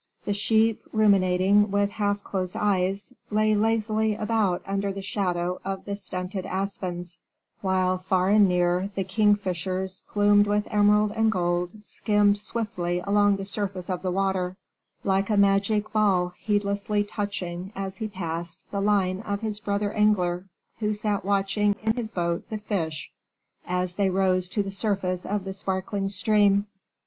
[0.25, 5.95] The sheep, ruminating with half closed eyes, lay lazily about under the shadow of the
[5.95, 7.19] stunted aspens,
[7.61, 13.45] while, far and near, the kingfishers, plumed with emerald and gold, skimmed swiftly along the
[13.45, 14.57] surface of the water,
[15.03, 20.45] like a magic ball heedlessly touching, as he passed, the line of his brother angler,
[20.79, 23.11] who sat watching in his boat the fish
[23.67, 26.65] as they rose to the surface of the sparkling stream.